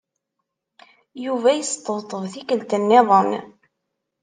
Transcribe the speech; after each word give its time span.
Yuba 1.25 1.49
yesṭebṭeb 1.53 2.23
tikkelt 2.33 2.71
niḍen. 2.79 3.31